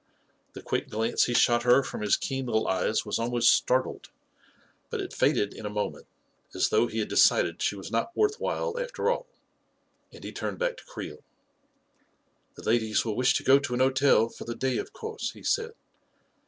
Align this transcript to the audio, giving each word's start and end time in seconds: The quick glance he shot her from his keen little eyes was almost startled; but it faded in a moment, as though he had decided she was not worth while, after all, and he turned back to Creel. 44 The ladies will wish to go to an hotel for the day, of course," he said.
The 0.53 0.63
quick 0.63 0.89
glance 0.89 1.25
he 1.25 1.35
shot 1.35 1.61
her 1.61 1.83
from 1.83 2.01
his 2.01 2.17
keen 2.17 2.47
little 2.47 2.67
eyes 2.67 3.05
was 3.05 3.19
almost 3.19 3.53
startled; 3.53 4.09
but 4.89 4.99
it 4.99 5.13
faded 5.13 5.53
in 5.53 5.63
a 5.63 5.69
moment, 5.69 6.07
as 6.55 6.69
though 6.69 6.87
he 6.87 6.97
had 6.97 7.07
decided 7.07 7.61
she 7.61 7.75
was 7.75 7.91
not 7.91 8.17
worth 8.17 8.39
while, 8.39 8.79
after 8.79 9.11
all, 9.11 9.27
and 10.11 10.23
he 10.23 10.31
turned 10.31 10.57
back 10.57 10.77
to 10.77 10.85
Creel. 10.85 11.17
44 12.55 12.55
The 12.55 12.63
ladies 12.63 13.05
will 13.05 13.15
wish 13.15 13.35
to 13.35 13.43
go 13.43 13.59
to 13.59 13.75
an 13.75 13.79
hotel 13.79 14.27
for 14.27 14.45
the 14.45 14.55
day, 14.55 14.79
of 14.79 14.91
course," 14.91 15.33
he 15.33 15.43
said. 15.43 15.73